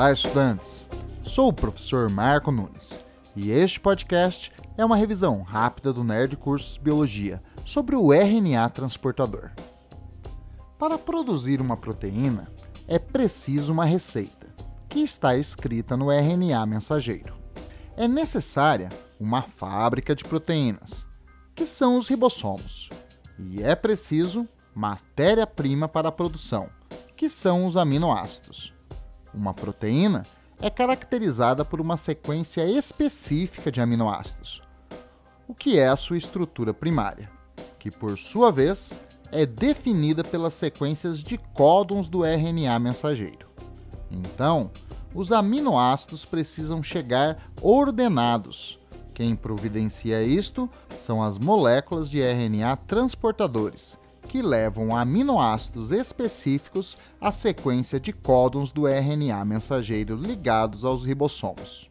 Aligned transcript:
Olá, 0.00 0.12
estudantes! 0.12 0.86
Sou 1.20 1.48
o 1.48 1.52
professor 1.52 2.08
Marco 2.08 2.50
Nunes 2.50 2.98
e 3.36 3.50
este 3.50 3.78
podcast 3.78 4.50
é 4.74 4.82
uma 4.82 4.96
revisão 4.96 5.42
rápida 5.42 5.92
do 5.92 6.02
Nerd 6.02 6.38
Cursos 6.38 6.78
Biologia 6.78 7.42
sobre 7.66 7.94
o 7.94 8.10
RNA 8.10 8.66
transportador. 8.70 9.50
Para 10.78 10.96
produzir 10.96 11.60
uma 11.60 11.76
proteína, 11.76 12.50
é 12.88 12.98
preciso 12.98 13.74
uma 13.74 13.84
receita, 13.84 14.46
que 14.88 15.00
está 15.00 15.36
escrita 15.36 15.98
no 15.98 16.10
RNA 16.10 16.64
mensageiro. 16.64 17.34
É 17.94 18.08
necessária 18.08 18.88
uma 19.20 19.42
fábrica 19.42 20.16
de 20.16 20.24
proteínas, 20.24 21.06
que 21.54 21.66
são 21.66 21.98
os 21.98 22.08
ribossomos, 22.08 22.88
e 23.38 23.62
é 23.62 23.74
preciso 23.74 24.48
matéria-prima 24.74 25.86
para 25.86 26.08
a 26.08 26.12
produção, 26.12 26.70
que 27.14 27.28
são 27.28 27.66
os 27.66 27.76
aminoácidos. 27.76 28.79
Uma 29.32 29.54
proteína 29.54 30.26
é 30.60 30.68
caracterizada 30.68 31.64
por 31.64 31.80
uma 31.80 31.96
sequência 31.96 32.64
específica 32.64 33.70
de 33.70 33.80
aminoácidos, 33.80 34.62
o 35.48 35.54
que 35.54 35.78
é 35.78 35.88
a 35.88 35.96
sua 35.96 36.18
estrutura 36.18 36.74
primária, 36.74 37.30
que 37.78 37.90
por 37.90 38.18
sua 38.18 38.52
vez 38.52 39.00
é 39.32 39.46
definida 39.46 40.22
pelas 40.22 40.54
sequências 40.54 41.22
de 41.22 41.38
códons 41.38 42.08
do 42.08 42.24
RNA 42.24 42.78
mensageiro. 42.78 43.48
Então, 44.10 44.70
os 45.14 45.32
aminoácidos 45.32 46.24
precisam 46.24 46.82
chegar 46.82 47.50
ordenados. 47.60 48.78
Quem 49.14 49.36
providencia 49.36 50.22
isto 50.22 50.68
são 50.98 51.22
as 51.22 51.38
moléculas 51.38 52.10
de 52.10 52.20
RNA 52.20 52.76
transportadores, 52.76 53.98
que 54.30 54.42
levam 54.42 54.94
aminoácidos 54.94 55.90
específicos 55.90 56.96
à 57.20 57.32
sequência 57.32 57.98
de 57.98 58.12
códons 58.12 58.70
do 58.70 58.86
RNA 58.86 59.44
mensageiro 59.44 60.14
ligados 60.14 60.84
aos 60.84 61.04
ribossomos. 61.04 61.90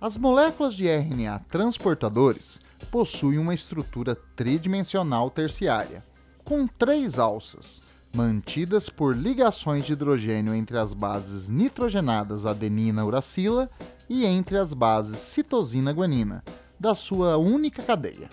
As 0.00 0.16
moléculas 0.16 0.74
de 0.74 0.88
RNA 0.88 1.44
transportadores 1.48 2.60
possuem 2.90 3.38
uma 3.38 3.54
estrutura 3.54 4.16
tridimensional 4.34 5.30
terciária 5.30 6.04
com 6.44 6.66
três 6.66 7.20
alças, 7.20 7.80
mantidas 8.12 8.88
por 8.88 9.16
ligações 9.16 9.86
de 9.86 9.92
hidrogênio 9.92 10.56
entre 10.56 10.76
as 10.78 10.92
bases 10.92 11.48
nitrogenadas 11.48 12.46
adenina-uracila 12.46 13.70
e 14.10 14.26
entre 14.26 14.58
as 14.58 14.72
bases 14.72 15.20
citosina-guanina, 15.20 16.42
da 16.80 16.96
sua 16.96 17.36
única 17.36 17.80
cadeia. 17.80 18.28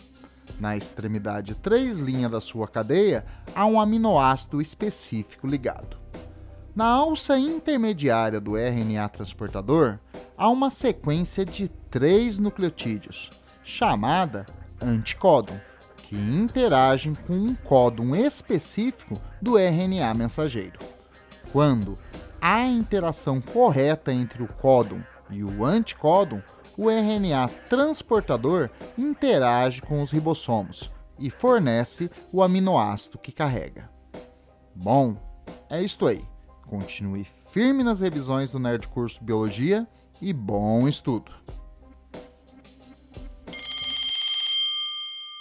Na 0.59 0.78
extremidade 0.78 1.56
3' 1.56 1.98
da 2.30 2.40
sua 2.40 2.68
cadeia, 2.68 3.26
há 3.56 3.66
um 3.66 3.80
aminoácido 3.80 4.62
específico 4.62 5.48
ligado. 5.48 5.98
Na 6.76 6.86
alça 6.86 7.38
intermediária 7.38 8.40
do 8.40 8.58
RNA 8.58 9.08
transportador, 9.09 10.00
há 10.38 10.50
uma 10.50 10.70
sequência 10.70 11.46
de 11.46 11.68
três 11.68 12.40
nucleotídeos, 12.40 13.30
chamada 13.64 14.46
anticódon 14.81 15.59
que 15.98 16.16
interagem 16.16 17.16
com 17.16 17.34
um 17.34 17.56
códon 17.56 18.16
específico 18.16 19.16
do 19.42 19.58
RNA 19.58 20.14
mensageiro. 20.14 20.80
Quando 21.52 21.98
há 22.42 22.66
interação 22.66 23.40
correta 23.40 24.12
entre 24.12 24.44
o 24.44 24.48
códon 24.48 25.02
e 25.30 25.44
o 25.44 25.64
anticódon, 25.64 26.42
o 26.77 26.89
RNA 26.89 27.49
transportador 27.69 28.69
interage 28.97 29.81
com 29.81 30.02
os 30.02 30.11
ribossomos 30.11 30.91
e 31.19 31.29
fornece 31.29 32.09
o 32.31 32.41
aminoácido 32.41 33.17
que 33.17 33.31
carrega. 33.31 33.89
Bom, 34.75 35.16
é 35.69 35.81
isto 35.81 36.07
aí. 36.07 36.25
Continue 36.67 37.23
firme 37.23 37.83
nas 37.83 37.99
revisões 37.99 38.51
do 38.51 38.59
Nerd 38.59 38.88
Curso 38.88 39.23
Biologia 39.23 39.88
e 40.22 40.33
bom 40.33 40.88
estudo! 40.88 41.31